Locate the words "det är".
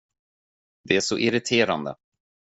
0.89-1.01